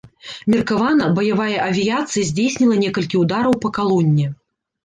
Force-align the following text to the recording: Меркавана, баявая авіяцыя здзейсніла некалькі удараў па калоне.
Меркавана, 0.53 1.09
баявая 1.19 1.59
авіяцыя 1.67 2.23
здзейсніла 2.31 2.75
некалькі 2.85 3.23
удараў 3.23 3.53
па 3.67 3.73
калоне. 3.81 4.27